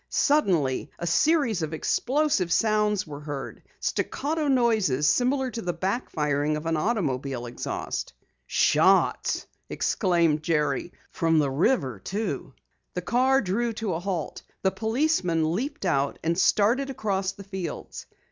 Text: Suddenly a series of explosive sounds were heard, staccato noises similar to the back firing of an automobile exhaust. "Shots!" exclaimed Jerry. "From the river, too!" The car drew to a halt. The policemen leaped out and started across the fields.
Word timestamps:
Suddenly 0.09 0.89
a 0.97 1.05
series 1.05 1.61
of 1.61 1.75
explosive 1.75 2.51
sounds 2.51 3.05
were 3.05 3.19
heard, 3.19 3.61
staccato 3.79 4.47
noises 4.47 5.05
similar 5.07 5.51
to 5.51 5.61
the 5.61 5.73
back 5.73 6.09
firing 6.09 6.57
of 6.57 6.65
an 6.65 6.75
automobile 6.75 7.45
exhaust. 7.45 8.13
"Shots!" 8.47 9.45
exclaimed 9.69 10.41
Jerry. 10.41 10.91
"From 11.11 11.37
the 11.37 11.51
river, 11.51 11.99
too!" 11.99 12.55
The 12.95 13.03
car 13.03 13.41
drew 13.41 13.73
to 13.73 13.93
a 13.93 13.99
halt. 13.99 14.41
The 14.63 14.71
policemen 14.71 15.53
leaped 15.53 15.85
out 15.85 16.17
and 16.23 16.35
started 16.35 16.89
across 16.89 17.33
the 17.33 17.43
fields. 17.43 18.07